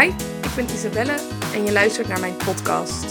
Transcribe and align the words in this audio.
Hi, 0.00 0.06
ik 0.42 0.54
ben 0.56 0.66
Isabelle 0.74 1.14
en 1.54 1.64
je 1.64 1.72
luistert 1.72 2.08
naar 2.08 2.20
mijn 2.20 2.36
podcast. 2.36 3.04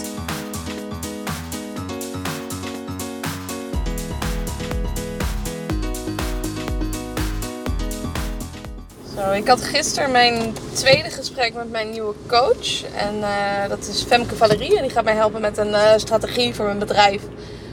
Zo, 9.16 9.30
ik 9.30 9.48
had 9.48 9.62
gisteren 9.64 10.10
mijn 10.10 10.54
tweede 10.72 11.10
gesprek 11.10 11.54
met 11.54 11.70
mijn 11.70 11.90
nieuwe 11.90 12.14
coach. 12.26 12.82
En 12.96 13.22
eh, 13.22 13.68
dat 13.68 13.86
is 13.86 14.02
Femke 14.02 14.36
Valerie. 14.36 14.76
En 14.76 14.82
die 14.82 14.90
gaat 14.90 15.04
mij 15.04 15.14
helpen 15.14 15.40
met 15.40 15.58
een 15.58 15.70
uh, 15.70 15.92
strategie 15.96 16.54
voor 16.54 16.64
mijn 16.64 16.78
bedrijf. 16.78 17.22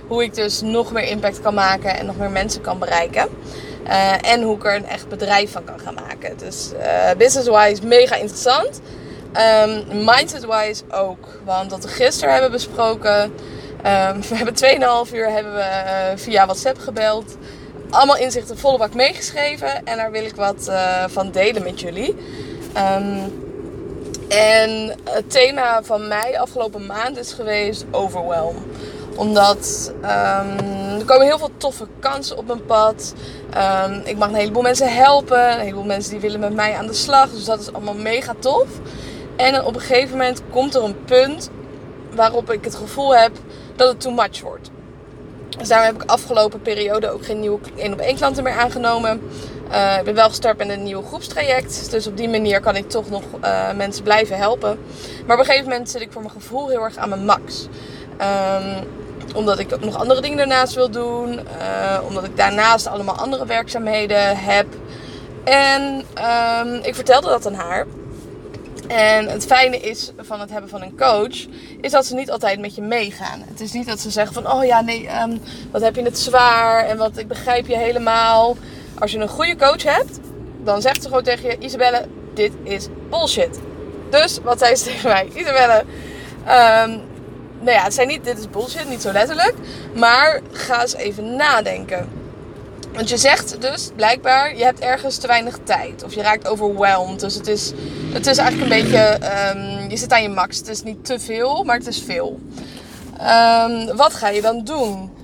Hoe 0.07 0.23
ik 0.23 0.33
dus 0.33 0.61
nog 0.61 0.91
meer 0.91 1.07
impact 1.07 1.41
kan 1.41 1.53
maken 1.53 1.97
en 1.97 2.05
nog 2.05 2.17
meer 2.17 2.31
mensen 2.31 2.61
kan 2.61 2.79
bereiken. 2.79 3.29
Uh, 3.87 4.31
en 4.31 4.41
hoe 4.41 4.55
ik 4.55 4.65
er 4.65 4.75
een 4.75 4.87
echt 4.87 5.07
bedrijf 5.07 5.51
van 5.51 5.63
kan 5.63 5.79
gaan 5.79 5.93
maken. 5.93 6.37
Dus 6.37 6.71
business-wise 7.17 7.85
mega 7.85 8.15
interessant. 8.15 8.81
Um, 9.37 10.05
Mindset-wise 10.05 10.83
ook. 10.91 11.27
Want 11.45 11.71
wat 11.71 11.83
we 11.83 11.89
gisteren 11.89 12.33
hebben 12.33 12.51
besproken. 12.51 13.23
Um, 13.23 14.21
we 14.29 14.35
hebben 14.35 14.53
2,5 15.07 15.13
uur 15.13 15.29
hebben 15.29 15.53
we, 15.53 16.13
via 16.15 16.45
WhatsApp 16.45 16.79
gebeld 16.79 17.37
allemaal 17.89 18.17
inzichten 18.17 18.57
volle 18.57 18.77
bak 18.77 18.93
meegeschreven. 18.93 19.85
En 19.85 19.97
daar 19.97 20.11
wil 20.11 20.23
ik 20.23 20.35
wat 20.35 20.67
uh, 20.69 21.03
van 21.07 21.31
delen 21.31 21.63
met 21.63 21.79
jullie. 21.79 22.15
Um, 22.77 23.47
en 24.27 24.95
het 25.03 25.31
thema 25.31 25.83
van 25.83 26.07
mij 26.07 26.39
afgelopen 26.39 26.85
maand 26.85 27.17
is 27.17 27.33
geweest 27.33 27.85
overwhelm. 27.91 28.55
Omdat 29.15 29.93
er 30.99 31.05
komen 31.05 31.25
heel 31.25 31.37
veel 31.37 31.51
toffe 31.57 31.87
kansen 31.99 32.37
op 32.37 32.47
mijn 32.47 32.65
pad. 32.65 33.13
Um, 33.85 34.01
ik 34.05 34.17
mag 34.17 34.29
een 34.29 34.35
heleboel 34.35 34.61
mensen 34.61 34.95
helpen. 34.95 35.51
Een 35.51 35.59
heleboel 35.59 35.83
mensen 35.83 36.11
die 36.11 36.19
willen 36.19 36.39
met 36.39 36.53
mij 36.53 36.75
aan 36.75 36.87
de 36.87 36.93
slag. 36.93 37.29
Dus 37.29 37.45
dat 37.45 37.59
is 37.59 37.73
allemaal 37.73 37.93
mega 37.93 38.35
tof. 38.39 38.67
En 39.39 39.63
op 39.63 39.75
een 39.75 39.81
gegeven 39.81 40.17
moment 40.17 40.41
komt 40.49 40.75
er 40.75 40.83
een 40.83 41.03
punt 41.05 41.49
waarop 42.15 42.51
ik 42.51 42.63
het 42.63 42.75
gevoel 42.75 43.15
heb 43.15 43.31
dat 43.75 43.87
het 43.87 44.01
too 44.01 44.13
much 44.13 44.41
wordt. 44.41 44.69
Dus 45.57 45.67
daarom 45.67 45.87
heb 45.87 46.03
ik 46.03 46.09
afgelopen 46.09 46.61
periode 46.61 47.09
ook 47.09 47.25
geen 47.25 47.39
nieuwe 47.39 47.59
1 47.75 47.93
op 47.93 47.99
1 47.99 48.15
klanten 48.15 48.43
meer 48.43 48.53
aangenomen. 48.53 49.21
Uh, 49.71 49.97
ik 49.97 50.03
ben 50.03 50.15
wel 50.15 50.27
gestart 50.27 50.57
met 50.57 50.69
een 50.69 50.83
nieuw 50.83 51.01
groepstraject. 51.01 51.91
Dus 51.91 52.07
op 52.07 52.17
die 52.17 52.29
manier 52.29 52.59
kan 52.59 52.75
ik 52.75 52.89
toch 52.89 53.09
nog 53.09 53.23
uh, 53.43 53.71
mensen 53.73 54.03
blijven 54.03 54.37
helpen. 54.37 54.79
Maar 55.25 55.35
op 55.35 55.41
een 55.41 55.49
gegeven 55.49 55.69
moment 55.69 55.89
zit 55.89 56.01
ik 56.01 56.11
voor 56.11 56.21
mijn 56.21 56.33
gevoel 56.33 56.69
heel 56.69 56.83
erg 56.83 56.97
aan 56.97 57.09
mijn 57.09 57.25
max. 57.25 57.67
Um, 58.21 58.87
omdat 59.35 59.59
ik 59.59 59.73
ook 59.73 59.83
nog 59.83 59.97
andere 59.97 60.21
dingen 60.21 60.37
daarnaast 60.37 60.75
wil 60.75 60.89
doen. 60.89 61.33
Uh, 61.33 61.99
omdat 62.07 62.23
ik 62.23 62.37
daarnaast 62.37 62.87
allemaal 62.87 63.15
andere 63.15 63.45
werkzaamheden 63.45 64.37
heb. 64.37 64.67
En 65.43 66.05
um, 66.63 66.73
ik 66.83 66.95
vertelde 66.95 67.27
dat 67.27 67.45
aan 67.45 67.53
haar. 67.53 67.85
En 68.89 69.27
het 69.27 69.45
fijne 69.45 69.79
is 69.79 70.11
van 70.17 70.39
het 70.39 70.49
hebben 70.49 70.69
van 70.69 70.81
een 70.81 70.97
coach, 70.97 71.45
is 71.81 71.91
dat 71.91 72.05
ze 72.05 72.15
niet 72.15 72.31
altijd 72.31 72.59
met 72.59 72.75
je 72.75 72.81
meegaan. 72.81 73.43
Het 73.47 73.61
is 73.61 73.71
niet 73.71 73.87
dat 73.87 73.99
ze 73.99 74.09
zeggen 74.09 74.33
van, 74.33 74.51
oh 74.51 74.65
ja, 74.65 74.81
nee, 74.81 75.09
um, 75.21 75.41
wat 75.71 75.81
heb 75.81 75.95
je 75.95 76.03
het 76.03 76.19
zwaar 76.19 76.85
en 76.85 76.97
wat, 76.97 77.17
ik 77.17 77.27
begrijp 77.27 77.67
je 77.67 77.77
helemaal. 77.77 78.57
Als 78.99 79.11
je 79.11 79.19
een 79.19 79.27
goede 79.27 79.55
coach 79.55 79.83
hebt, 79.83 80.19
dan 80.63 80.81
zegt 80.81 81.01
ze 81.01 81.07
gewoon 81.07 81.23
tegen 81.23 81.49
je, 81.49 81.57
Isabelle, 81.57 82.05
dit 82.33 82.51
is 82.63 82.87
bullshit. 83.09 83.59
Dus, 84.09 84.39
wat 84.43 84.59
zei 84.59 84.75
ze 84.75 84.83
tegen 84.89 85.09
mij? 85.09 85.27
Isabelle, 85.33 85.83
um, 86.41 87.01
nou 87.59 87.71
ja, 87.71 87.83
het 87.83 87.93
zei 87.93 88.07
niet, 88.07 88.23
dit 88.23 88.37
is 88.39 88.49
bullshit, 88.49 88.89
niet 88.89 89.01
zo 89.01 89.11
letterlijk. 89.11 89.53
Maar 89.93 90.41
ga 90.51 90.81
eens 90.81 90.95
even 90.95 91.35
nadenken. 91.35 92.18
Want 92.93 93.09
je 93.09 93.17
zegt 93.17 93.61
dus 93.61 93.89
blijkbaar, 93.95 94.57
je 94.57 94.63
hebt 94.63 94.79
ergens 94.79 95.17
te 95.17 95.27
weinig 95.27 95.59
tijd. 95.63 96.03
Of 96.03 96.13
je 96.13 96.21
raakt 96.21 96.47
overwhelmed. 96.47 97.19
Dus 97.19 97.35
het 97.35 97.47
is, 97.47 97.71
het 98.13 98.27
is 98.27 98.37
eigenlijk 98.37 98.71
een 98.71 98.81
beetje, 98.81 99.19
um, 99.55 99.89
je 99.89 99.97
zit 99.97 100.11
aan 100.11 100.21
je 100.21 100.29
max. 100.29 100.57
Het 100.57 100.67
is 100.67 100.83
niet 100.83 101.05
te 101.05 101.19
veel, 101.19 101.63
maar 101.63 101.77
het 101.77 101.87
is 101.87 102.03
veel. 102.05 102.39
Um, 103.21 103.95
wat 103.97 104.13
ga 104.13 104.29
je 104.29 104.41
dan 104.41 104.63
doen? 104.63 105.17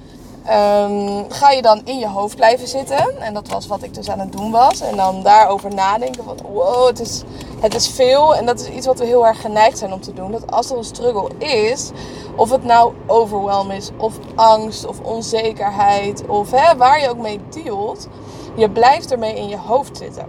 Um, 0.49 1.31
ga 1.31 1.51
je 1.51 1.61
dan 1.61 1.81
in 1.85 1.99
je 1.99 2.07
hoofd 2.07 2.35
blijven 2.35 2.67
zitten? 2.67 3.21
En 3.21 3.33
dat 3.33 3.47
was 3.47 3.67
wat 3.67 3.83
ik 3.83 3.93
dus 3.93 4.09
aan 4.09 4.19
het 4.19 4.31
doen 4.31 4.51
was. 4.51 4.81
En 4.81 4.95
dan 4.95 5.23
daarover 5.23 5.73
nadenken 5.73 6.23
van 6.23 6.37
wow, 6.51 6.87
het 6.87 6.99
is, 6.99 7.23
het 7.65 7.75
is 7.75 7.89
veel. 7.89 8.35
En 8.35 8.45
dat 8.45 8.59
is 8.59 8.69
iets 8.69 8.85
wat 8.85 8.99
we 8.99 9.05
heel 9.05 9.27
erg 9.27 9.41
geneigd 9.41 9.77
zijn 9.77 9.93
om 9.93 10.01
te 10.01 10.13
doen. 10.13 10.31
Dat 10.31 10.51
als 10.51 10.71
er 10.71 10.77
een 10.77 10.83
struggle 10.83 11.29
is, 11.37 11.91
of 12.35 12.49
het 12.49 12.63
nou 12.63 12.93
overwhelm 13.05 13.71
is, 13.71 13.91
of 13.97 14.13
angst, 14.35 14.85
of 14.85 14.99
onzekerheid, 14.99 16.27
of 16.27 16.51
hè, 16.51 16.77
waar 16.77 17.01
je 17.01 17.09
ook 17.09 17.17
mee 17.17 17.39
dealt, 17.49 18.07
je 18.55 18.69
blijft 18.69 19.11
ermee 19.11 19.35
in 19.35 19.47
je 19.47 19.57
hoofd 19.57 19.97
zitten. 19.97 20.25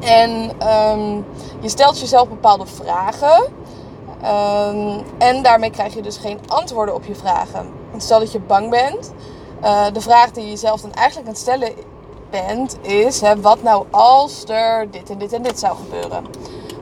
En 0.00 0.50
um, 0.90 1.24
je 1.60 1.68
stelt 1.68 2.00
jezelf 2.00 2.28
bepaalde 2.28 2.66
vragen. 2.66 3.42
Um, 4.24 5.02
en 5.18 5.42
daarmee 5.42 5.70
krijg 5.70 5.94
je 5.94 6.02
dus 6.02 6.16
geen 6.16 6.38
antwoorden 6.46 6.94
op 6.94 7.04
je 7.04 7.14
vragen. 7.14 7.68
Stel 7.96 8.18
dat 8.18 8.32
je 8.32 8.40
bang 8.40 8.70
bent. 8.70 9.12
Uh, 9.62 9.84
de 9.92 10.00
vraag 10.00 10.30
die 10.30 10.44
je 10.44 10.50
jezelf 10.50 10.80
dan 10.80 10.92
eigenlijk 10.92 11.28
aan 11.28 11.32
het 11.32 11.42
stellen 11.42 11.72
bent, 12.30 12.76
is: 12.80 13.20
hè, 13.20 13.40
wat 13.40 13.62
nou 13.62 13.84
als 13.90 14.44
er 14.46 14.90
dit 14.90 15.10
en 15.10 15.18
dit 15.18 15.32
en 15.32 15.42
dit 15.42 15.58
zou 15.58 15.76
gebeuren? 15.76 16.24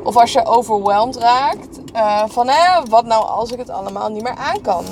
Of 0.03 0.17
als 0.17 0.33
je 0.33 0.47
overweldigd 0.47 1.19
raakt, 1.19 1.79
uh, 1.95 2.23
van 2.27 2.49
hè, 2.49 2.83
wat 2.89 3.05
nou 3.05 3.27
als 3.27 3.53
ik 3.53 3.59
het 3.59 3.71
allemaal 3.71 4.09
niet 4.09 4.23
meer 4.23 4.37
aan 4.37 4.61
kan? 4.61 4.85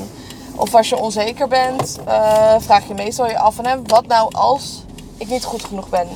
Of 0.57 0.75
als 0.75 0.89
je 0.89 0.99
onzeker 0.99 1.49
bent, 1.49 1.99
uh, 2.09 2.55
vraag 2.59 2.89
je 2.89 2.95
meestal 2.95 3.27
je 3.27 3.39
af 3.39 3.55
van 3.55 3.67
hè, 3.67 3.83
wat 3.83 4.07
nou 4.07 4.35
als 4.35 4.85
ik 5.17 5.29
niet 5.29 5.45
goed 5.45 5.65
genoeg 5.65 5.89
ben? 5.89 6.09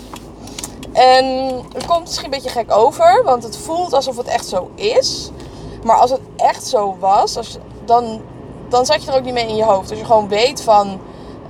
En 0.92 1.24
het 1.72 1.86
komt 1.86 2.00
misschien 2.00 2.24
een 2.24 2.30
beetje 2.30 2.50
gek 2.50 2.72
over, 2.72 3.22
want 3.24 3.42
het 3.42 3.56
voelt 3.56 3.92
alsof 3.92 4.16
het 4.16 4.26
echt 4.26 4.48
zo 4.48 4.70
is. 4.74 5.30
Maar 5.84 5.96
als 5.96 6.10
het 6.10 6.20
echt 6.36 6.66
zo 6.66 6.96
was, 7.00 7.36
als, 7.36 7.58
dan, 7.84 8.20
dan 8.68 8.86
zat 8.86 9.04
je 9.04 9.10
er 9.10 9.16
ook 9.16 9.24
niet 9.24 9.34
mee 9.34 9.48
in 9.48 9.56
je 9.56 9.64
hoofd. 9.64 9.90
Als 9.90 9.98
je 9.98 10.04
gewoon 10.04 10.28
weet 10.28 10.62
van 10.62 11.00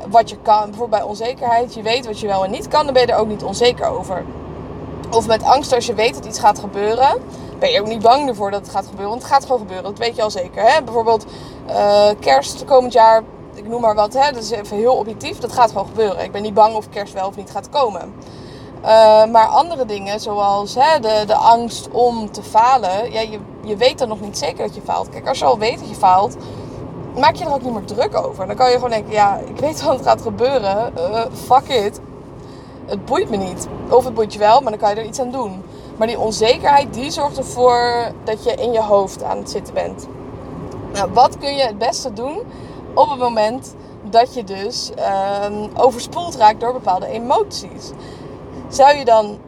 wat 0.09 0.31
je 0.31 0.37
kan, 0.43 0.65
bijvoorbeeld 0.65 1.01
bij 1.01 1.03
onzekerheid, 1.03 1.75
je 1.75 1.83
weet 1.83 2.07
wat 2.07 2.21
je 2.21 2.27
wel 2.27 2.45
en 2.45 2.51
niet 2.51 2.69
kan, 2.69 2.85
dan 2.85 2.93
ben 2.93 3.07
je 3.07 3.13
er 3.13 3.19
ook 3.19 3.29
niet 3.29 3.43
onzeker 3.43 3.87
over. 3.87 4.25
Of 5.11 5.27
met 5.27 5.43
angst, 5.43 5.73
als 5.73 5.87
je 5.87 5.95
weet 5.95 6.15
dat 6.15 6.25
iets 6.25 6.39
gaat 6.39 6.59
gebeuren, 6.59 7.21
ben 7.59 7.71
je 7.71 7.81
ook 7.81 7.87
niet 7.87 8.03
bang 8.03 8.29
ervoor 8.29 8.51
dat 8.51 8.61
het 8.61 8.71
gaat 8.71 8.87
gebeuren. 8.87 9.09
Want 9.09 9.23
het 9.23 9.33
gaat 9.33 9.43
gewoon 9.43 9.59
gebeuren, 9.59 9.85
dat 9.85 9.99
weet 9.99 10.17
je 10.17 10.23
al 10.23 10.31
zeker. 10.31 10.63
Hè? 10.63 10.83
Bijvoorbeeld 10.83 11.25
uh, 11.69 12.09
kerst 12.21 12.65
komend 12.65 12.93
jaar, 12.93 13.23
ik 13.55 13.69
noem 13.69 13.81
maar 13.81 13.95
wat, 13.95 14.13
hè? 14.15 14.33
dat 14.33 14.43
is 14.43 14.51
even 14.51 14.77
heel 14.77 14.95
objectief, 14.95 15.39
dat 15.39 15.53
gaat 15.53 15.71
gewoon 15.71 15.87
gebeuren. 15.87 16.25
Ik 16.25 16.33
ben 16.33 16.43
niet 16.43 16.55
bang 16.55 16.75
of 16.75 16.89
kerst 16.89 17.13
wel 17.13 17.27
of 17.27 17.37
niet 17.37 17.51
gaat 17.51 17.69
komen. 17.69 18.15
Uh, 18.83 19.25
maar 19.25 19.47
andere 19.47 19.85
dingen, 19.85 20.21
zoals 20.21 20.75
hè, 20.75 21.01
de, 21.01 21.23
de 21.27 21.35
angst 21.35 21.89
om 21.91 22.31
te 22.31 22.43
falen, 22.43 23.13
ja, 23.13 23.21
je, 23.21 23.39
je 23.63 23.77
weet 23.77 23.99
dan 23.99 24.09
nog 24.09 24.21
niet 24.21 24.39
zeker 24.39 24.67
dat 24.67 24.75
je 24.75 24.81
faalt. 24.85 25.09
Kijk, 25.09 25.29
als 25.29 25.39
je 25.39 25.45
al 25.45 25.59
weet 25.59 25.79
dat 25.79 25.89
je 25.89 25.95
faalt, 25.95 26.37
maak 27.19 27.35
je 27.35 27.45
er 27.45 27.53
ook 27.53 27.63
niet 27.63 27.73
meer 27.73 27.85
druk 27.85 28.17
over. 28.17 28.47
Dan 28.47 28.57
kan 28.57 28.69
je 28.69 28.75
gewoon 28.75 28.91
denken, 28.91 29.13
ja, 29.13 29.37
ik 29.37 29.59
weet 29.59 29.83
het 29.85 30.03
gaat 30.03 30.23
gebeuren. 30.23 30.93
Uh, 30.97 31.21
fuck 31.33 31.69
it. 31.69 32.01
Het 32.87 33.05
boeit 33.05 33.31
me 33.31 33.37
niet. 33.37 33.69
Of 33.89 34.05
het 34.05 34.15
boeit 34.15 34.33
je 34.33 34.39
wel, 34.39 34.61
maar 34.61 34.71
dan 34.71 34.81
kan 34.81 34.91
je 34.91 34.97
er 34.97 35.07
iets 35.07 35.21
aan 35.21 35.31
doen. 35.31 35.63
Maar 35.97 36.07
die 36.07 36.19
onzekerheid, 36.19 36.95
die 36.95 37.11
zorgt 37.11 37.39
ervoor 37.39 38.13
dat 38.25 38.45
je 38.45 38.55
in 38.55 38.73
je 38.73 38.81
hoofd 38.81 39.23
aan 39.23 39.39
het 39.39 39.51
zitten 39.51 39.75
bent. 39.75 40.07
Nou, 40.93 41.11
wat 41.13 41.39
kun 41.39 41.57
je 41.57 41.63
het 41.63 41.79
beste 41.79 42.13
doen 42.13 42.39
op 42.95 43.11
het 43.11 43.19
moment 43.19 43.75
dat 44.03 44.35
je 44.35 44.45
dus 44.45 44.91
uh, 44.99 45.47
overspoeld 45.77 46.37
raakt 46.37 46.61
door 46.61 46.73
bepaalde 46.73 47.07
emoties? 47.07 47.91
Zou 48.69 48.97
je 48.97 49.05
dan 49.05 49.39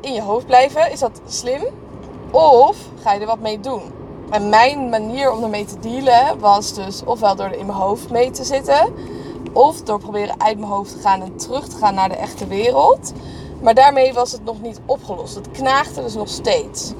in 0.00 0.12
je 0.12 0.22
hoofd 0.22 0.46
blijven? 0.46 0.90
Is 0.90 0.98
dat 0.98 1.20
slim? 1.26 1.62
Of 2.30 2.76
ga 3.02 3.12
je 3.12 3.20
er 3.20 3.26
wat 3.26 3.40
mee 3.40 3.60
doen? 3.60 3.82
En 4.32 4.48
mijn 4.48 4.88
manier 4.88 5.32
om 5.32 5.42
ermee 5.42 5.64
te 5.64 5.78
dealen 5.78 6.38
was 6.38 6.74
dus 6.74 7.02
ofwel 7.04 7.36
door 7.36 7.46
er 7.46 7.58
in 7.58 7.66
mijn 7.66 7.78
hoofd 7.78 8.10
mee 8.10 8.30
te 8.30 8.44
zitten, 8.44 8.94
of 9.52 9.82
door 9.82 9.98
proberen 9.98 10.40
uit 10.40 10.58
mijn 10.58 10.70
hoofd 10.70 10.92
te 10.92 10.98
gaan 10.98 11.22
en 11.22 11.36
terug 11.36 11.68
te 11.68 11.76
gaan 11.76 11.94
naar 11.94 12.08
de 12.08 12.16
echte 12.16 12.46
wereld. 12.46 13.12
Maar 13.60 13.74
daarmee 13.74 14.12
was 14.12 14.32
het 14.32 14.44
nog 14.44 14.60
niet 14.60 14.80
opgelost. 14.86 15.34
Het 15.34 15.50
knaagde 15.50 16.02
dus 16.02 16.14
nog 16.14 16.28
steeds. 16.28 16.92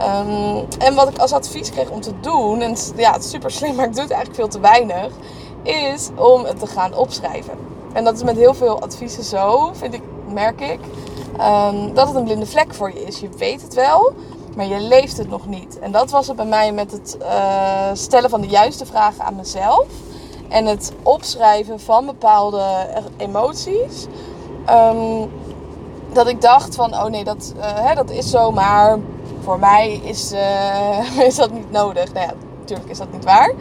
Um, 0.00 0.66
en 0.78 0.94
wat 0.94 1.08
ik 1.08 1.18
als 1.18 1.32
advies 1.32 1.70
kreeg 1.70 1.90
om 1.90 2.00
te 2.00 2.20
doen, 2.20 2.60
en 2.60 2.76
ja, 2.96 3.12
het 3.12 3.24
is 3.24 3.30
super 3.30 3.50
slim, 3.50 3.74
maar 3.76 3.86
ik 3.86 3.94
doe 3.94 4.02
het 4.02 4.12
eigenlijk 4.12 4.40
veel 4.40 4.60
te 4.60 4.60
weinig, 4.60 5.12
is 5.62 6.08
om 6.16 6.44
het 6.44 6.58
te 6.58 6.66
gaan 6.66 6.94
opschrijven. 6.94 7.54
En 7.92 8.04
dat 8.04 8.14
is 8.14 8.22
met 8.22 8.36
heel 8.36 8.54
veel 8.54 8.80
adviezen 8.80 9.24
zo, 9.24 9.70
vind 9.72 9.94
ik, 9.94 10.02
merk 10.32 10.60
ik. 10.60 10.80
Um, 11.40 11.94
dat 11.94 12.06
het 12.06 12.16
een 12.16 12.24
blinde 12.24 12.46
vlek 12.46 12.74
voor 12.74 12.92
je 12.92 13.04
is. 13.04 13.18
Je 13.18 13.28
weet 13.38 13.62
het 13.62 13.74
wel, 13.74 14.12
maar 14.56 14.66
je 14.66 14.80
leeft 14.80 15.16
het 15.16 15.28
nog 15.28 15.46
niet. 15.46 15.78
En 15.78 15.92
dat 15.92 16.10
was 16.10 16.26
het 16.26 16.36
bij 16.36 16.46
mij 16.46 16.72
met 16.72 16.92
het 16.92 17.16
uh, 17.20 17.90
stellen 17.92 18.30
van 18.30 18.40
de 18.40 18.46
juiste 18.46 18.86
vragen 18.86 19.24
aan 19.24 19.36
mezelf. 19.36 19.86
En 20.48 20.66
het 20.66 20.92
opschrijven 21.02 21.80
van 21.80 22.06
bepaalde 22.06 22.64
emoties. 23.16 24.06
Um, 24.70 25.30
dat 26.12 26.28
ik 26.28 26.40
dacht 26.40 26.74
van, 26.74 26.94
oh 26.94 27.04
nee, 27.04 27.24
dat, 27.24 27.54
uh, 27.56 27.64
hè, 27.64 27.94
dat 27.94 28.10
is 28.10 28.30
zo, 28.30 28.50
maar 28.50 28.98
voor 29.42 29.58
mij 29.58 30.00
is, 30.04 30.32
uh, 30.32 31.18
is 31.28 31.34
dat 31.34 31.52
niet 31.52 31.70
nodig. 31.70 32.12
Nou 32.12 32.26
ja, 32.26 32.32
natuurlijk 32.60 32.90
is 32.90 32.98
dat 32.98 33.12
niet 33.12 33.24
waar. 33.24 33.52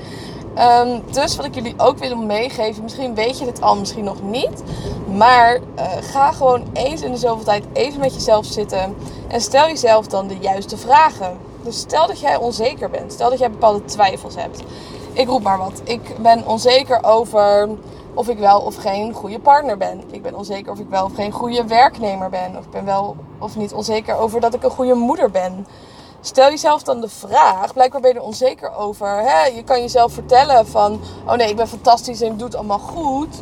Um, 0.59 1.01
dus 1.11 1.35
wat 1.35 1.45
ik 1.45 1.55
jullie 1.55 1.73
ook 1.77 1.97
wil 1.97 2.17
meegeven, 2.17 2.83
misschien 2.83 3.15
weet 3.15 3.39
je 3.39 3.45
dit 3.45 3.61
al, 3.61 3.75
misschien 3.75 4.03
nog 4.03 4.21
niet. 4.21 4.63
Maar 5.17 5.55
uh, 5.55 5.83
ga 6.01 6.31
gewoon 6.31 6.63
eens 6.73 7.01
in 7.01 7.11
de 7.11 7.17
zoveel 7.17 7.43
tijd 7.45 7.63
even 7.73 7.99
met 7.99 8.13
jezelf 8.13 8.45
zitten. 8.45 8.95
En 9.27 9.41
stel 9.41 9.67
jezelf 9.67 10.07
dan 10.07 10.27
de 10.27 10.37
juiste 10.37 10.77
vragen. 10.77 11.37
Dus 11.63 11.79
stel 11.79 12.07
dat 12.07 12.19
jij 12.19 12.37
onzeker 12.37 12.89
bent. 12.89 13.13
Stel 13.13 13.29
dat 13.29 13.39
jij 13.39 13.51
bepaalde 13.51 13.85
twijfels 13.85 14.35
hebt. 14.35 14.63
Ik 15.13 15.27
roep 15.27 15.43
maar 15.43 15.57
wat. 15.57 15.81
Ik 15.83 16.15
ben 16.21 16.47
onzeker 16.47 17.03
over 17.03 17.69
of 18.13 18.27
ik 18.27 18.37
wel 18.37 18.59
of 18.59 18.75
geen 18.75 19.13
goede 19.13 19.39
partner 19.39 19.77
ben. 19.77 20.03
Ik 20.11 20.21
ben 20.21 20.35
onzeker 20.35 20.71
of 20.71 20.79
ik 20.79 20.89
wel 20.89 21.05
of 21.05 21.15
geen 21.15 21.31
goede 21.31 21.67
werknemer 21.67 22.29
ben. 22.29 22.57
Of 22.57 22.65
ik 22.65 22.71
ben 22.71 22.85
wel 22.85 23.15
of 23.39 23.55
niet 23.55 23.73
onzeker 23.73 24.15
over 24.15 24.39
dat 24.39 24.53
ik 24.53 24.63
een 24.63 24.69
goede 24.69 24.93
moeder 24.93 25.31
ben. 25.31 25.67
Stel 26.21 26.49
jezelf 26.49 26.83
dan 26.83 27.01
de 27.01 27.09
vraag, 27.09 27.73
blijkbaar 27.73 28.01
ben 28.01 28.13
je 28.13 28.19
er 28.19 28.25
onzeker 28.25 28.75
over. 28.75 29.07
Hè? 29.07 29.45
Je 29.45 29.63
kan 29.63 29.81
jezelf 29.81 30.13
vertellen 30.13 30.67
van, 30.67 30.99
oh 31.25 31.33
nee, 31.33 31.49
ik 31.49 31.55
ben 31.55 31.67
fantastisch 31.67 32.21
en 32.21 32.31
ik 32.31 32.37
doe 32.37 32.47
het 32.47 32.55
allemaal 32.55 32.79
goed. 32.79 33.41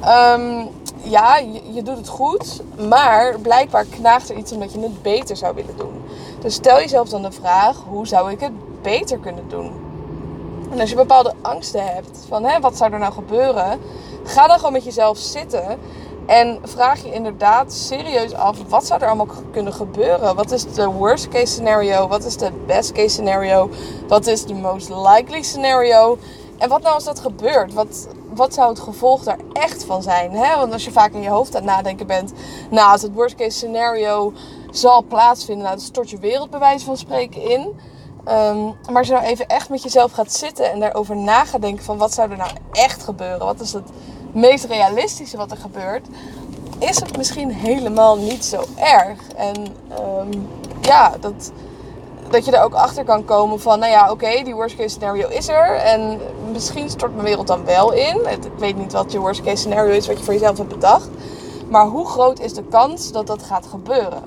Ehm, 0.00 0.66
ja, 1.02 1.36
je, 1.36 1.72
je, 1.72 1.82
doet 1.82 1.96
het 1.96 2.08
goed, 2.08 2.62
maar 2.88 3.38
blijkbaar 3.40 3.84
knaagt 3.84 4.28
er 4.30 4.36
iets 4.36 4.52
omdat 4.52 4.72
je 4.72 4.80
het 4.80 5.02
beter 5.02 5.36
zou 5.36 5.54
willen 5.54 5.76
doen. 5.76 6.02
Dus 6.40 6.54
stel 6.54 6.76
jezelf 6.76 7.08
dan 7.08 7.22
de 7.22 7.32
vraag, 7.32 7.76
hoe 7.88 8.06
zou 8.06 8.30
ik 8.30 8.40
het 8.40 8.82
beter 8.82 9.18
kunnen 9.18 9.48
doen? 9.48 9.72
En 10.70 10.80
als 10.80 10.90
je 10.90 10.96
bepaalde 10.96 11.34
angsten 11.42 11.94
hebt 11.94 12.18
van, 12.28 12.44
hè, 12.44 12.60
wat 12.60 12.76
zou 12.76 12.92
er 12.92 12.98
nou 12.98 13.12
gebeuren? 13.12 13.80
Ga 14.24 14.46
dan 14.46 14.56
gewoon 14.56 14.72
met 14.72 14.84
jezelf 14.84 15.18
zitten 15.18 15.78
en 16.26 16.58
vraag 16.62 17.02
je 17.02 17.12
inderdaad 17.12 17.72
serieus 17.72 18.32
af, 18.32 18.56
wat 18.68 18.86
zou 18.86 19.00
er 19.00 19.06
allemaal 19.06 19.28
kunnen 19.52 19.72
gebeuren? 19.72 20.34
Wat 20.34 20.50
is 20.50 20.72
de 20.72 20.86
worst 20.86 21.28
case 21.28 21.46
scenario? 21.46 22.08
Wat 22.08 22.24
is 22.24 22.36
de 22.36 22.50
best 22.66 22.92
case 22.92 23.08
scenario? 23.08 23.70
Wat 24.08 24.26
is 24.26 24.44
de 24.44 24.54
most 24.54 24.88
likely 24.88 25.42
scenario? 25.42 26.18
En 26.58 26.68
wat 26.68 26.82
nou 26.82 26.94
als 26.94 27.04
dat 27.04 27.20
gebeurt? 27.20 27.72
Wat, 27.72 28.08
wat 28.34 28.54
zou 28.54 28.68
het 28.68 28.80
gevolg 28.80 29.22
daar 29.22 29.38
echt 29.52 29.84
van 29.84 30.02
zijn? 30.02 30.32
Want 30.32 30.72
als 30.72 30.84
je 30.84 30.92
vaak 30.92 31.12
in 31.12 31.22
je 31.22 31.28
hoofd 31.28 31.56
aan 31.56 31.62
het 31.62 31.70
nadenken 31.70 32.06
bent, 32.06 32.32
nou, 32.70 32.92
als 32.92 33.02
het 33.02 33.12
worst 33.12 33.34
case 33.34 33.56
scenario 33.56 34.32
zal 34.70 35.02
plaatsvinden, 35.02 35.64
nou, 35.64 35.76
dan 35.76 35.84
stort 35.84 36.10
je 36.10 36.18
wereld 36.18 36.50
bij 36.50 36.58
wijze 36.58 36.84
van 36.84 36.96
spreken 36.96 37.42
in. 37.42 37.80
Ehm, 38.24 38.64
maar 38.64 38.96
als 38.96 39.06
je 39.06 39.12
nou 39.12 39.24
even 39.24 39.46
echt 39.46 39.68
met 39.68 39.82
jezelf 39.82 40.12
gaat 40.12 40.32
zitten 40.32 40.70
en 40.70 40.80
daarover 40.80 41.16
na 41.16 41.44
gaat 41.44 41.62
denken 41.62 41.84
van 41.84 41.98
wat 41.98 42.14
zou 42.14 42.30
er 42.30 42.36
nou 42.36 42.50
echt 42.72 43.02
gebeuren? 43.02 43.46
Wat 43.46 43.60
is 43.60 43.72
het 43.72 43.90
meest 44.34 44.64
realistische 44.64 45.36
wat 45.36 45.50
er 45.50 45.56
gebeurt? 45.56 46.06
Is 46.78 47.00
het 47.00 47.16
misschien 47.16 47.50
helemaal 47.50 48.16
niet 48.16 48.44
zo 48.44 48.64
erg. 48.76 49.20
En 49.36 49.66
ehm, 49.88 50.40
ja, 50.80 51.14
dat, 51.20 51.52
dat 52.30 52.44
je 52.44 52.56
er 52.56 52.64
ook 52.64 52.74
achter 52.74 53.04
kan 53.04 53.24
komen 53.24 53.60
van, 53.60 53.78
nou 53.78 53.92
ja, 53.92 54.10
oké, 54.10 54.42
die 54.44 54.54
worst 54.54 54.76
case 54.76 54.88
scenario 54.88 55.28
is 55.28 55.48
er. 55.48 55.76
En 55.76 56.20
misschien 56.52 56.90
stort 56.90 57.12
mijn 57.12 57.26
wereld 57.26 57.46
dan 57.46 57.64
wel 57.64 57.92
in. 57.92 58.20
Ik 58.30 58.58
weet 58.58 58.76
niet 58.76 58.92
wat 58.92 59.12
je 59.12 59.18
worst 59.18 59.42
case 59.42 59.56
scenario 59.56 59.92
is, 59.92 60.06
wat 60.06 60.18
je 60.18 60.24
voor 60.24 60.32
jezelf 60.32 60.58
hebt 60.58 60.68
bedacht. 60.68 61.08
Maar 61.68 61.86
hoe 61.86 62.06
groot 62.06 62.40
is 62.40 62.54
de 62.54 62.64
kans 62.64 63.12
dat 63.12 63.26
dat 63.26 63.42
gaat 63.42 63.66
gebeuren? 63.66 64.22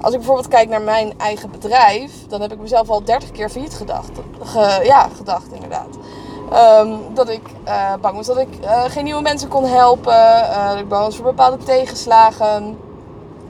Als 0.00 0.12
ik 0.12 0.18
bijvoorbeeld 0.18 0.48
kijk 0.48 0.68
naar 0.68 0.82
mijn 0.82 1.18
eigen 1.18 1.50
bedrijf, 1.50 2.12
dan 2.28 2.40
heb 2.40 2.52
ik 2.52 2.60
mezelf 2.60 2.90
al 2.90 3.04
30 3.04 3.30
keer 3.30 3.50
failliet 3.50 3.74
gedacht. 3.74 4.10
ja, 4.82 5.08
gedacht 5.16 5.52
inderdaad. 5.52 5.96
Ehm, 6.50 6.96
dat 7.14 7.28
ik 7.28 7.42
uh, 7.66 7.94
bang 8.00 8.16
was 8.16 8.26
dat 8.26 8.38
ik 8.38 8.48
uh, 8.62 8.84
geen 8.84 9.04
nieuwe 9.04 9.22
mensen 9.22 9.48
kon 9.48 9.64
helpen. 9.64 10.12
Uh, 10.12 10.68
dat 10.68 10.78
ik 10.78 10.88
bang 10.88 11.04
was 11.04 11.16
voor 11.16 11.24
bepaalde 11.24 11.64
tegenslagen. 11.64 12.78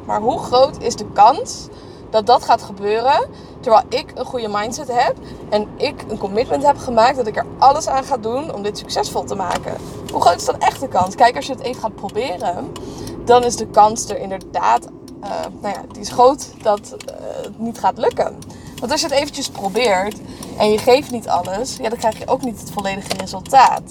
Maar 0.05 0.21
hoe 0.21 0.39
groot 0.39 0.83
is 0.83 0.97
de 0.97 1.07
kans 1.13 1.69
dat 2.11 2.27
dat 2.27 2.45
gaat 2.45 2.63
gebeuren 2.63 3.29
terwijl 3.61 3.85
ik 3.89 4.13
een 4.15 4.25
goede 4.25 4.49
mindset 4.49 4.89
heb 4.93 5.17
en 5.49 5.69
ik 5.77 6.05
een 6.09 6.19
commitment 6.19 6.63
heb 6.63 6.79
gemaakt 6.79 7.17
dat 7.17 7.27
ik 7.27 7.37
er 7.37 7.47
alles 7.59 7.89
aan 7.89 8.05
ga 8.05 8.17
doen 8.17 8.55
om 8.55 8.63
dit 8.63 8.79
succesvol 8.79 9.25
te 9.25 9.35
maken? 9.35 9.77
Hoe 10.13 10.21
groot 10.21 10.37
is 10.37 10.45
dan 10.45 10.61
echt 10.61 10.81
de 10.81 10.89
kans? 10.89 11.15
Kijk, 11.15 11.37
als 11.37 11.47
je 11.47 11.53
het 11.53 11.63
even 11.63 11.81
gaat 11.83 11.95
proberen, 11.95 12.73
dan 13.25 13.45
is 13.45 13.57
de 13.57 13.67
kans 13.67 14.09
er 14.09 14.19
inderdaad, 14.19 14.87
nou 15.61 15.75
ja, 15.75 15.83
die 15.93 16.03
is 16.03 16.11
groot 16.11 16.49
dat 16.63 16.91
het 16.91 17.59
niet 17.59 17.79
gaat 17.79 17.99
lukken. 17.99 18.39
Want 18.81 18.93
als 18.93 19.01
je 19.01 19.07
het 19.07 19.17
eventjes 19.17 19.49
probeert 19.49 20.17
en 20.59 20.73
je 20.73 20.79
geeft 20.79 21.11
niet 21.11 21.29
alles, 21.29 21.77
ja, 21.77 21.89
dan 21.89 21.99
krijg 21.99 22.19
je 22.19 22.27
ook 22.29 22.43
niet 22.43 22.61
het 22.61 22.71
volledige 22.71 23.13
resultaat. 23.17 23.83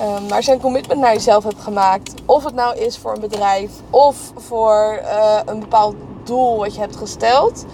Um, 0.00 0.22
maar 0.22 0.36
als 0.36 0.46
je 0.46 0.52
een 0.52 0.60
commitment 0.60 1.00
naar 1.00 1.12
jezelf 1.12 1.44
hebt 1.44 1.62
gemaakt, 1.62 2.14
of 2.24 2.44
het 2.44 2.54
nou 2.54 2.78
is 2.78 2.98
voor 2.98 3.14
een 3.14 3.20
bedrijf 3.20 3.70
of 3.90 4.16
voor 4.36 5.00
uh, 5.02 5.40
een 5.46 5.60
bepaald 5.60 5.94
doel 6.24 6.58
wat 6.58 6.74
je 6.74 6.80
hebt 6.80 6.96
gesteld, 6.96 7.64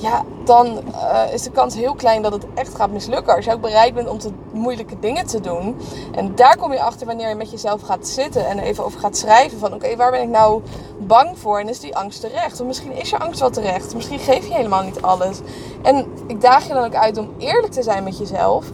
ja, 0.00 0.22
dan 0.44 0.66
uh, 0.66 1.32
is 1.32 1.42
de 1.42 1.50
kans 1.50 1.74
heel 1.74 1.94
klein 1.94 2.22
dat 2.22 2.32
het 2.32 2.46
echt 2.54 2.74
gaat 2.74 2.90
mislukken. 2.90 3.34
Als 3.34 3.44
je 3.44 3.52
ook 3.52 3.60
bereid 3.60 3.94
bent 3.94 4.08
om 4.08 4.18
te 4.18 4.30
moeilijke 4.50 4.98
dingen 5.00 5.26
te 5.26 5.40
doen. 5.40 5.76
En 6.14 6.34
daar 6.34 6.56
kom 6.56 6.72
je 6.72 6.80
achter 6.80 7.06
wanneer 7.06 7.28
je 7.28 7.34
met 7.34 7.50
jezelf 7.50 7.82
gaat 7.82 8.06
zitten 8.06 8.46
en 8.46 8.58
even 8.58 8.84
over 8.84 9.00
gaat 9.00 9.16
schrijven 9.16 9.58
van 9.58 9.74
oké, 9.74 9.96
waar 9.96 10.10
ben 10.10 10.22
ik 10.22 10.28
nou 10.28 10.62
bang 10.98 11.38
voor? 11.38 11.58
En 11.58 11.68
is 11.68 11.80
die 11.80 11.96
angst 11.96 12.20
terecht? 12.20 12.60
Of 12.60 12.66
misschien 12.66 12.92
is 12.92 13.10
je 13.10 13.18
angst 13.18 13.40
wel 13.40 13.50
terecht. 13.50 13.94
Misschien 13.94 14.18
geef 14.18 14.46
je 14.46 14.54
helemaal 14.54 14.82
niet 14.82 15.02
alles. 15.02 15.40
En 15.82 16.06
ik 16.26 16.40
daag 16.40 16.66
je 16.66 16.74
dan 16.74 16.84
ook 16.84 16.94
uit 16.94 17.18
om 17.18 17.30
eerlijk 17.38 17.72
te 17.72 17.82
zijn 17.82 18.04
met 18.04 18.18
jezelf. 18.18 18.66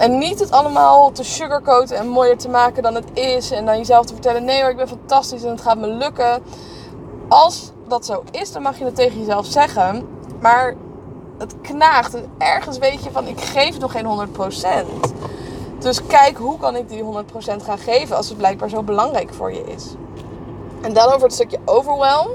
En 0.00 0.18
niet 0.18 0.38
het 0.38 0.50
allemaal 0.50 1.12
te 1.12 1.24
sugarcoaten 1.24 1.96
en 1.96 2.08
mooier 2.08 2.38
te 2.38 2.48
maken 2.48 2.82
dan 2.82 2.94
het 2.94 3.10
is. 3.12 3.50
En 3.50 3.66
dan 3.66 3.76
jezelf 3.76 4.06
te 4.06 4.12
vertellen: 4.12 4.44
nee 4.44 4.60
hoor, 4.60 4.70
ik 4.70 4.76
ben 4.76 4.88
fantastisch 4.88 5.42
en 5.42 5.50
het 5.50 5.60
gaat 5.60 5.78
me 5.78 5.86
lukken. 5.86 6.42
Als 7.28 7.70
dat 7.88 8.06
zo 8.06 8.22
is, 8.30 8.52
dan 8.52 8.62
mag 8.62 8.78
je 8.78 8.84
het 8.84 8.94
tegen 8.94 9.18
jezelf 9.18 9.46
zeggen. 9.46 10.15
Maar 10.40 10.74
het 11.38 11.54
knaagt. 11.60 12.14
En 12.14 12.24
ergens 12.38 12.78
weet 12.78 13.04
je 13.04 13.10
van, 13.10 13.26
ik 13.26 13.40
geef 13.40 13.78
nog 13.78 13.92
geen 13.92 14.28
100%. 14.28 15.16
Dus 15.78 16.06
kijk, 16.06 16.36
hoe 16.36 16.58
kan 16.58 16.76
ik 16.76 16.88
die 16.88 17.02
100% 17.02 17.06
gaan 17.62 17.78
geven 17.78 18.16
als 18.16 18.28
het 18.28 18.38
blijkbaar 18.38 18.68
zo 18.68 18.82
belangrijk 18.82 19.34
voor 19.34 19.52
je 19.52 19.64
is. 19.64 19.94
En 20.80 20.92
dan 20.92 21.06
over 21.06 21.22
het 21.22 21.32
stukje 21.32 21.58
overwhelm. 21.64 22.28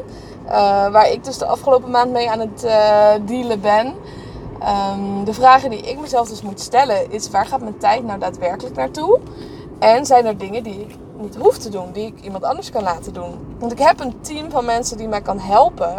Uh, 0.45 0.51
waar 0.91 1.11
ik 1.11 1.23
dus 1.23 1.37
de 1.37 1.45
afgelopen 1.45 1.89
maand 1.89 2.11
mee 2.11 2.29
aan 2.29 2.39
het 2.39 2.63
uh, 2.63 3.09
dealen 3.25 3.61
ben. 3.61 3.87
Um, 3.87 5.23
de 5.25 5.33
vragen 5.33 5.69
die 5.69 5.81
ik 5.81 5.99
mezelf 5.99 6.29
dus 6.29 6.41
moet 6.41 6.59
stellen 6.59 7.11
is: 7.11 7.29
waar 7.29 7.45
gaat 7.45 7.61
mijn 7.61 7.77
tijd 7.77 8.03
nou 8.03 8.19
daadwerkelijk 8.19 8.75
naartoe? 8.75 9.19
En 9.79 10.05
zijn 10.05 10.25
er 10.25 10.37
dingen 10.37 10.63
die 10.63 10.81
ik 10.81 10.95
niet 11.17 11.35
hoef 11.35 11.57
te 11.57 11.69
doen, 11.69 11.91
die 11.91 12.05
ik 12.05 12.21
iemand 12.23 12.43
anders 12.43 12.69
kan 12.69 12.83
laten 12.83 13.13
doen? 13.13 13.55
Want 13.59 13.71
ik 13.71 13.79
heb 13.79 13.99
een 13.99 14.21
team 14.21 14.51
van 14.51 14.65
mensen 14.65 14.97
die 14.97 15.07
mij 15.07 15.21
kan 15.21 15.39
helpen. 15.39 15.95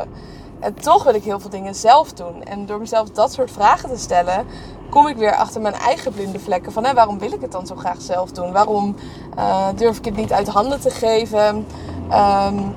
En 0.62 0.74
toch 0.74 1.04
wil 1.04 1.14
ik 1.14 1.24
heel 1.24 1.40
veel 1.40 1.50
dingen 1.50 1.74
zelf 1.74 2.12
doen. 2.12 2.44
En 2.44 2.66
door 2.66 2.78
mezelf 2.78 3.08
dat 3.08 3.32
soort 3.32 3.50
vragen 3.50 3.88
te 3.88 3.98
stellen, 3.98 4.46
kom 4.90 5.06
ik 5.06 5.16
weer 5.16 5.34
achter 5.34 5.60
mijn 5.60 5.74
eigen 5.74 6.12
blinde 6.12 6.38
vlekken. 6.38 6.72
Van 6.72 6.94
waarom 6.94 7.18
wil 7.18 7.32
ik 7.32 7.40
het 7.40 7.52
dan 7.52 7.66
zo 7.66 7.74
graag 7.76 8.00
zelf 8.00 8.30
doen? 8.30 8.52
Waarom 8.52 8.96
uh, 9.38 9.66
durf 9.76 9.98
ik 9.98 10.04
het 10.04 10.16
niet 10.16 10.32
uit 10.32 10.48
handen 10.48 10.80
te 10.80 10.90
geven? 10.90 11.66
Um, 12.12 12.76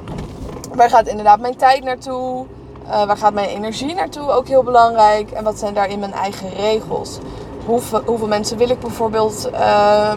waar 0.73 0.89
gaat 0.89 1.07
inderdaad 1.07 1.39
mijn 1.39 1.55
tijd 1.55 1.83
naartoe? 1.83 2.45
Uh, 2.85 3.05
waar 3.05 3.17
gaat 3.17 3.33
mijn 3.33 3.49
energie 3.49 3.95
naartoe? 3.95 4.31
Ook 4.31 4.47
heel 4.47 4.63
belangrijk. 4.63 5.31
En 5.31 5.43
wat 5.43 5.59
zijn 5.59 5.73
daarin 5.73 5.99
mijn 5.99 6.13
eigen 6.13 6.49
regels? 6.49 7.17
Hoeveel, 7.65 8.01
hoeveel 8.05 8.27
mensen 8.27 8.57
wil 8.57 8.69
ik 8.69 8.79
bijvoorbeeld 8.79 9.49
uh, 9.51 10.13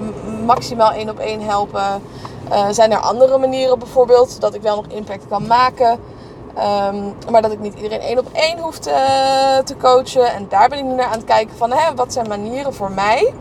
maximaal 0.46 0.92
één 0.92 1.10
op 1.10 1.18
één 1.18 1.40
helpen? 1.40 2.02
Uh, 2.50 2.66
zijn 2.70 2.92
er 2.92 2.98
andere 2.98 3.38
manieren 3.38 3.78
bijvoorbeeld 3.78 4.40
dat 4.40 4.54
ik 4.54 4.62
wel 4.62 4.76
nog 4.76 4.86
impact 4.86 5.28
kan 5.28 5.46
maken? 5.46 5.98
Um, 6.58 7.14
maar 7.30 7.42
dat 7.42 7.52
ik 7.52 7.58
niet 7.58 7.74
iedereen 7.74 8.00
één 8.00 8.18
op 8.18 8.28
één 8.32 8.58
hoef 8.58 8.78
te, 8.78 9.60
te, 9.64 9.76
coachen. 9.76 10.32
En 10.32 10.46
daar 10.48 10.68
ben 10.68 10.78
ik 10.78 10.84
nu 10.84 10.94
naar 10.94 11.06
aan 11.06 11.12
het 11.12 11.24
kijken 11.24 11.56
van 11.56 11.72
hè, 11.72 11.94
wat 11.94 12.12
zijn 12.12 12.28
manieren 12.28 12.74
voor 12.74 12.90
mij 12.90 13.34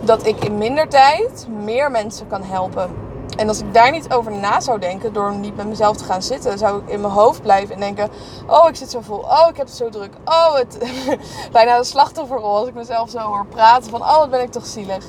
dat 0.00 0.26
ik 0.26 0.44
in 0.44 0.58
minder 0.58 0.88
tijd 0.88 1.46
meer 1.48 1.90
mensen 1.90 2.26
kan 2.26 2.42
helpen. 2.42 2.90
En 3.36 3.48
als 3.48 3.60
ik 3.60 3.74
daar 3.74 3.90
niet 3.90 4.12
over 4.12 4.32
na 4.32 4.60
zou 4.60 4.78
denken, 4.78 5.12
door 5.12 5.34
niet 5.34 5.56
met 5.56 5.66
mezelf 5.66 5.96
te 5.96 6.04
gaan 6.04 6.22
zitten, 6.22 6.58
zou 6.58 6.82
ik 6.82 6.88
in 6.88 7.00
mijn 7.00 7.12
hoofd 7.12 7.42
blijven 7.42 7.74
en 7.74 7.80
denken: 7.80 8.10
Oh, 8.46 8.68
ik 8.68 8.76
zit 8.76 8.90
zo 8.90 9.00
vol. 9.00 9.18
Oh, 9.18 9.46
ik 9.50 9.56
heb 9.56 9.66
het 9.66 9.76
zo 9.76 9.88
druk. 9.88 10.12
Oh, 10.24 10.54
het. 10.54 10.78
bijna 11.52 11.78
de 11.78 11.84
slachtofferrol 11.84 12.56
als 12.56 12.68
ik 12.68 12.74
mezelf 12.74 13.10
zo 13.10 13.18
hoor 13.18 13.46
praten: 13.46 13.90
van 13.90 14.00
oh, 14.00 14.16
wat 14.16 14.30
ben 14.30 14.42
ik 14.42 14.52
toch 14.52 14.66
zielig. 14.66 15.04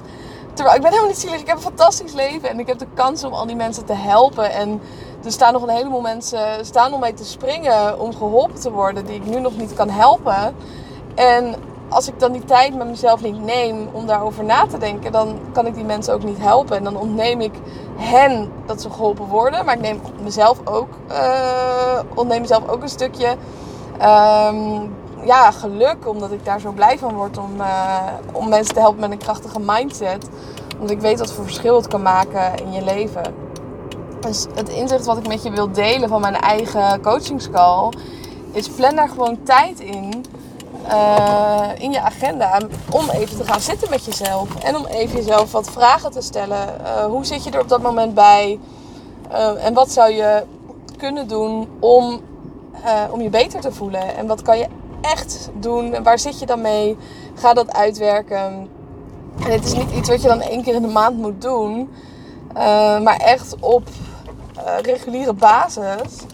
Terwijl 0.54 0.76
ik 0.76 0.82
ben 0.82 0.92
helemaal 0.92 1.12
niet 1.12 1.20
zielig. 1.20 1.40
Ik 1.40 1.48
heb 1.48 1.56
een 1.56 1.62
fantastisch 1.62 2.14
leven 2.14 2.50
en 2.50 2.60
ik 2.60 2.68
heb 2.68 2.78
de 2.78 2.88
kans 2.94 3.24
om 3.24 3.34
al 3.34 3.46
die 3.46 3.56
mensen 3.56 3.86
te 3.86 3.94
helpen. 3.94 4.52
En 4.52 4.82
er 5.26 5.32
staan 5.32 5.54
nog 5.54 5.62
een 5.62 5.70
heleboel 5.70 6.02
mensen 6.02 6.66
staan 6.66 6.94
om 6.94 7.00
mij 7.00 7.14
te 7.14 7.26
springen 7.26 8.00
om 8.00 8.16
geholpen 8.16 8.60
te 8.60 8.72
worden 8.72 9.06
die 9.06 9.16
ik 9.16 9.26
nu 9.26 9.40
nog 9.40 9.58
niet 9.58 9.74
kan 9.74 9.90
helpen. 9.90 10.56
En 11.16 11.56
als 11.90 12.08
ik 12.08 12.20
dan 12.20 12.32
die 12.32 12.46
tijd 12.46 12.76
met 12.76 12.88
mezelf 12.88 13.22
niet 13.22 13.44
neem 13.44 13.90
om 13.92 14.06
daarover 14.06 14.44
na 14.44 14.66
te 14.66 14.78
denken, 14.78 15.12
dan 15.12 15.40
kan 15.52 15.66
ik 15.66 15.74
die 15.74 15.84
mensen 15.84 16.14
ook 16.14 16.24
niet 16.24 16.38
helpen. 16.38 16.78
En 16.78 16.84
dan 16.84 16.98
ontneem 16.98 17.42
ik 17.42 17.54
hen 17.96 18.52
dat 18.66 18.82
ze 18.82 18.90
geholpen 18.90 19.26
worden. 19.26 19.66
Maar 19.66 19.76
ik 19.76 19.82
neem 19.82 20.02
mezelf 20.24 20.60
ook, 20.64 20.90
uh, 21.10 22.00
ontneem 22.14 22.42
mezelf 22.42 22.68
ook 22.68 22.82
een 22.82 22.90
stukje 22.90 23.28
um, 23.94 24.96
ja, 25.26 25.52
geluk. 25.52 26.08
Omdat 26.08 26.32
ik 26.32 26.46
daar 26.46 26.60
zo 26.60 26.72
blij 26.72 26.98
van 26.98 27.14
word 27.14 27.38
om, 27.38 27.60
uh, 27.60 28.04
om 28.32 28.50
mensen 28.50 28.74
te 28.74 28.80
helpen 28.80 29.00
met 29.00 29.12
een 29.12 29.18
krachtige 29.18 29.60
mindset. 29.60 30.28
Omdat 30.74 30.92
ik 30.92 31.02
weet 31.02 31.20
wat 31.20 31.32
voor 31.32 31.44
verschil 31.44 31.76
het 31.76 31.88
kan 31.88 32.02
maken 32.02 32.56
in 32.56 32.72
je 32.72 32.84
leven. 32.84 33.45
Het 34.54 34.70
inzicht 34.70 35.06
wat 35.06 35.18
ik 35.18 35.28
met 35.28 35.44
je 35.44 35.52
wil 35.52 35.72
delen 35.72 36.10
van 36.10 36.22
mijn 36.22 36.36
eigen 36.36 37.02
coachingscall 37.02 37.90
is 38.52 38.70
plan 38.70 38.96
daar 38.96 39.10
gewoon 39.10 39.44
tijd 39.44 39.80
in. 39.80 40.26
Uh, 40.88 41.70
in 41.78 41.92
je 41.92 42.02
agenda 42.02 42.62
om 42.92 43.10
even 43.10 43.38
te 43.38 43.44
gaan 43.44 43.60
zitten 43.60 43.90
met 43.90 44.06
jezelf. 44.06 44.56
En 44.64 44.76
om 44.76 44.86
even 44.86 45.16
jezelf 45.16 45.52
wat 45.52 45.70
vragen 45.70 46.12
te 46.12 46.22
stellen. 46.22 46.68
Uh, 46.82 47.06
hoe 47.06 47.26
zit 47.26 47.44
je 47.44 47.52
er 47.52 47.62
op 47.62 47.70
dat 47.70 47.82
moment 47.82 48.14
bij? 48.14 48.60
Uh, 49.32 49.66
en 49.66 49.74
wat 49.74 49.92
zou 49.92 50.12
je 50.12 50.44
kunnen 50.98 51.28
doen 51.28 51.68
om, 51.80 52.22
om 53.12 53.22
je 53.22 53.30
beter 53.30 53.62
te 53.62 53.72
voelen? 53.72 54.16
En 54.16 54.28
wat 54.28 54.42
kan 54.42 54.58
je 54.58 54.68
echt 55.02 55.50
doen? 55.60 55.94
En 55.94 56.04
waar 56.04 56.20
zit 56.20 56.40
je 56.40 56.46
dan 56.46 56.62
mee? 56.62 56.98
Ga 57.36 57.54
dat 57.54 57.74
uitwerken. 57.74 58.38
En 58.38 59.52
het 59.52 59.66
is 59.66 59.74
niet 59.74 59.92
iets 59.92 60.10
wat 60.10 60.22
je 60.22 60.28
dan 60.28 60.42
één 60.42 60.64
keer 60.64 60.76
in 60.76 60.82
de 60.82 60.88
maand 60.88 61.18
moet 61.18 61.42
doen. 61.42 61.90
Maar 63.04 63.18
echt 63.18 63.56
op 63.60 63.84
reguliere 64.82 65.34
basis. 65.34 66.26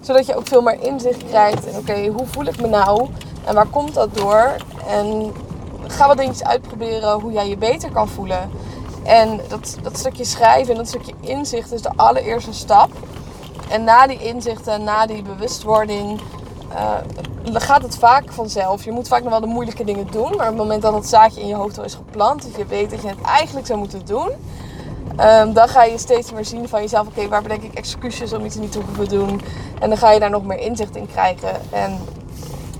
Zodat 0.00 0.26
je 0.26 0.36
ook 0.36 0.46
veel 0.46 0.62
meer 0.62 0.82
inzicht 0.82 1.24
krijgt 1.24 1.66
in 1.66 1.78
oké, 1.78 2.06
hoe 2.06 2.26
voel 2.26 2.44
ik 2.44 2.60
me 2.60 2.66
nou? 2.66 3.08
En 3.44 3.54
waar 3.54 3.66
komt 3.66 3.94
dat 3.94 4.16
door? 4.16 4.56
En 4.88 5.32
ga 5.86 6.06
wat 6.06 6.16
dingetjes 6.16 6.46
uitproberen 6.46 7.20
hoe 7.20 7.32
jij 7.32 7.48
je 7.48 7.56
beter 7.56 7.90
kan 7.90 8.08
voelen. 8.08 8.50
En 9.02 9.40
dat, 9.48 9.76
dat 9.82 9.98
stukje 9.98 10.24
schrijven 10.24 10.70
en 10.72 10.76
dat 10.76 10.88
stukje 10.88 11.12
inzicht 11.20 11.72
is 11.72 11.82
de 11.82 11.92
allereerste 11.96 12.52
stap. 12.52 12.90
En 13.68 13.84
na 13.84 14.06
die 14.06 14.18
inzichten, 14.18 14.84
na 14.84 15.06
die 15.06 15.22
bewustwording, 15.22 16.20
uh, 16.72 16.92
gaat 17.52 17.82
het 17.82 17.96
vaak 17.96 18.32
vanzelf. 18.32 18.84
Je 18.84 18.90
moet 18.90 19.08
vaak 19.08 19.22
nog 19.22 19.30
wel 19.30 19.40
de 19.40 19.46
moeilijke 19.46 19.84
dingen 19.84 20.06
doen. 20.10 20.36
Maar 20.36 20.46
op 20.46 20.46
het 20.46 20.56
moment 20.56 20.82
dat 20.82 20.94
het 20.94 21.08
zaadje 21.08 21.40
in 21.40 21.46
je 21.46 21.54
hoofd 21.54 21.78
al 21.78 21.84
is 21.84 21.94
geplant, 21.94 22.42
dat 22.42 22.56
je 22.56 22.66
weet 22.66 22.90
dat 22.90 23.02
je 23.02 23.08
het 23.08 23.20
eigenlijk 23.20 23.66
zou 23.66 23.78
moeten 23.78 24.06
doen, 24.06 24.30
um, 25.20 25.52
dan 25.52 25.68
ga 25.68 25.84
je 25.84 25.98
steeds 25.98 26.32
meer 26.32 26.44
zien 26.44 26.68
van 26.68 26.80
jezelf: 26.80 27.06
oké, 27.06 27.28
waar 27.28 27.42
bedenk 27.42 27.62
ik 27.62 27.74
excuses 27.74 28.32
om 28.32 28.44
iets 28.44 28.56
niet 28.56 28.72
te 28.72 28.80
hoeven 28.80 29.08
doen? 29.08 29.40
En 29.80 29.88
dan 29.88 29.98
ga 29.98 30.10
je 30.10 30.20
daar 30.20 30.30
nog 30.30 30.44
meer 30.44 30.58
inzicht 30.58 30.96
in 30.96 31.06
krijgen. 31.06 31.72
En 31.72 31.98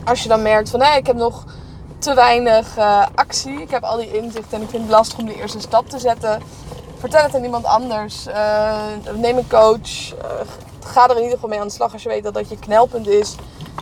als 0.05 0.23
je 0.23 0.29
dan 0.29 0.43
merkt 0.43 0.71
van 0.71 0.81
nee, 0.81 0.97
ik 0.97 1.07
heb 1.07 1.17
nog 1.17 1.45
te 1.99 2.15
weinig 2.15 2.79
uh, 2.79 3.07
actie, 3.15 3.61
ik 3.61 3.71
heb 3.71 3.83
al 3.83 3.97
die 3.97 4.19
inzichten 4.19 4.57
en 4.57 4.63
ik 4.63 4.71
vind 4.71 4.83
het 4.83 4.91
lastig 4.91 5.19
om 5.19 5.27
de 5.27 5.35
eerste 5.35 5.61
stap 5.61 5.89
te 5.89 5.99
zetten, 5.99 6.43
vertel 6.99 7.23
het 7.23 7.35
aan 7.35 7.45
iemand 7.45 7.65
anders. 7.65 8.27
Uh, 8.27 8.77
neem 9.15 9.37
een 9.37 9.49
coach. 9.49 10.13
Uh, 10.13 10.41
ga 10.85 11.05
er 11.05 11.17
in 11.17 11.17
ieder 11.17 11.35
geval 11.35 11.49
mee 11.49 11.61
aan 11.61 11.67
de 11.67 11.73
slag 11.73 11.93
als 11.93 12.03
je 12.03 12.09
weet 12.09 12.25
dat 12.25 12.35
dat 12.35 12.49
je 12.49 12.59
knelpunt 12.59 13.09
is. 13.09 13.35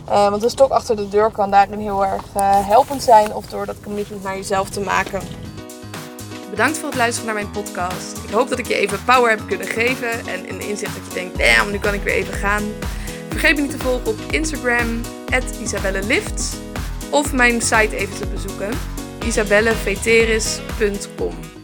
Want 0.05 0.43
een 0.43 0.49
stok 0.49 0.71
achter 0.71 0.95
de 0.95 1.09
deur 1.09 1.31
kan 1.31 1.51
daarin 1.51 1.79
heel 1.79 2.05
erg 2.05 2.23
helpend 2.65 3.03
zijn. 3.03 3.33
Of 3.33 3.45
door 3.45 3.65
dat 3.65 3.75
commitment 3.83 4.23
naar 4.23 4.35
jezelf 4.35 4.69
te 4.69 4.79
maken. 4.79 5.21
Bedankt 6.55 6.77
voor 6.77 6.89
het 6.89 6.97
luisteren 6.97 7.33
naar 7.33 7.43
mijn 7.43 7.51
podcast. 7.51 8.17
Ik 8.23 8.29
hoop 8.29 8.49
dat 8.49 8.59
ik 8.59 8.67
je 8.67 8.75
even 8.75 9.03
power 9.05 9.29
heb 9.29 9.41
kunnen 9.47 9.67
geven. 9.67 10.27
En 10.27 10.57
de 10.57 10.67
inzicht 10.67 10.95
dat 10.95 11.05
je 11.07 11.13
denkt, 11.13 11.37
damn, 11.37 11.71
nu 11.71 11.77
kan 11.77 11.93
ik 11.93 12.01
weer 12.01 12.13
even 12.13 12.33
gaan. 12.33 12.63
Vergeet 13.29 13.55
me 13.55 13.61
niet 13.61 13.71
te 13.71 13.77
volgen 13.77 14.07
op 14.07 14.19
Instagram, 14.29 15.01
isabellelift. 15.61 16.57
Of 17.09 17.33
mijn 17.33 17.61
site 17.61 17.95
even 17.95 18.15
te 18.15 18.27
bezoeken, 18.27 18.69
isabelleveteris.com. 19.25 21.54